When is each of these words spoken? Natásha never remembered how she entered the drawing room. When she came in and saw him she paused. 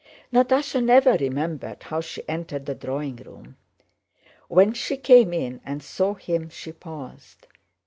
Natásha 0.33 0.83
never 0.83 1.11
remembered 1.13 1.83
how 1.83 2.01
she 2.01 2.27
entered 2.27 2.65
the 2.65 2.73
drawing 2.73 3.17
room. 3.17 3.55
When 4.47 4.73
she 4.73 4.97
came 4.97 5.31
in 5.31 5.61
and 5.63 5.83
saw 5.83 6.15
him 6.15 6.49
she 6.49 6.71
paused. 6.71 7.45